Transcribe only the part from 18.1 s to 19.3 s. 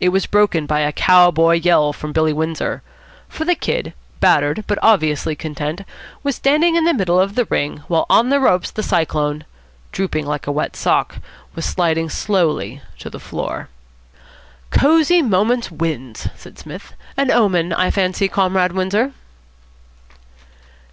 Comrade Windsor."